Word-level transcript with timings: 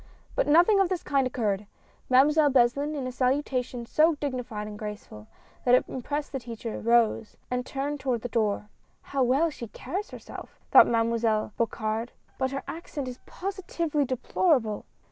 But 0.33 0.47
nothing 0.47 0.79
of 0.79 0.89
this 0.89 1.03
kind 1.03 1.27
occurred. 1.27 1.67
Mademoiselle 2.09 2.49
Beslin, 2.49 2.93
with 2.93 3.05
a 3.05 3.11
salutation 3.11 3.85
so 3.85 4.15
dignified 4.15 4.65
and 4.65 4.75
graceful, 4.79 5.27
that 5.63 5.75
it 5.75 5.85
impressed 5.87 6.31
the 6.31 6.39
teacher, 6.39 6.79
rose, 6.79 7.37
and 7.51 7.63
turned 7.67 7.99
towards 7.99 8.23
the 8.23 8.27
door." 8.29 8.67
How 9.13 9.21
well 9.21 9.51
she 9.51 9.67
carries 9.67 10.09
herself 10.09 10.57
I" 10.57 10.57
thought 10.71 10.87
Mademoi 10.87 11.19
selle 11.19 11.53
Bocard, 11.55 12.13
"but 12.39 12.49
her 12.49 12.63
accent 12.67 13.07
is 13.07 13.19
positively 13.27 14.03
deplorable!" 14.03 14.85